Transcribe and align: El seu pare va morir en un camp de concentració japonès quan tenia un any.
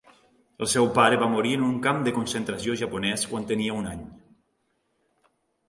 El 0.65 0.69
seu 0.69 0.87
pare 0.95 1.19
va 1.23 1.27
morir 1.33 1.51
en 1.57 1.65
un 1.65 1.75
camp 1.83 2.01
de 2.09 2.15
concentració 2.17 2.79
japonès 2.81 3.29
quan 3.35 3.47
tenia 3.55 3.79
un 3.85 3.93
any. 3.93 4.03